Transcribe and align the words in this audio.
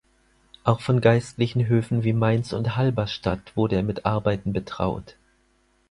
Auch 0.63 0.81
von 0.81 0.99
geistlichen 0.99 1.67
Höfen 1.67 2.03
wie 2.03 2.13
Mainz 2.13 2.53
und 2.53 2.75
Halberstadt 2.75 3.55
wurde 3.55 3.75
er 3.75 3.83
mit 3.83 4.03
Arbeiten 4.03 4.51
betraut. 4.51 5.15